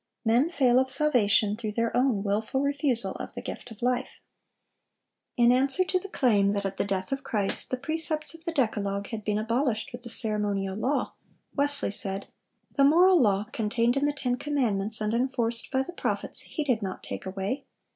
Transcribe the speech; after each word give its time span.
(379) 0.23 0.43
Men 0.47 0.51
fail 0.51 0.81
of 0.81 0.89
salvation 0.89 1.55
through 1.55 1.73
their 1.73 1.95
own 1.95 2.23
wilful 2.23 2.61
refusal 2.63 3.11
of 3.19 3.35
the 3.35 3.41
gift 3.43 3.69
of 3.69 3.83
life. 3.83 4.19
In 5.37 5.51
answer 5.51 5.83
to 5.83 5.99
the 5.99 6.09
claim 6.09 6.53
that 6.53 6.65
at 6.65 6.77
the 6.77 6.83
death 6.83 7.11
of 7.11 7.23
Christ 7.23 7.69
the 7.69 7.77
precepts 7.77 8.33
of 8.33 8.43
the 8.43 8.51
decalogue 8.51 9.09
had 9.09 9.23
been 9.23 9.37
abolished 9.37 9.91
with 9.91 10.01
the 10.01 10.09
ceremonial 10.09 10.75
law, 10.75 11.13
Wesley 11.55 11.91
said: 11.91 12.25
"The 12.77 12.83
moral 12.83 13.21
law, 13.21 13.45
contained 13.53 13.95
in 13.95 14.05
the 14.05 14.11
ten 14.11 14.37
commandments 14.37 15.01
and 15.01 15.13
enforced 15.13 15.69
by 15.69 15.83
the 15.83 15.93
prophets, 15.93 16.39
He 16.41 16.63
did 16.63 16.81
not 16.81 17.03
take 17.03 17.27
away. 17.27 17.65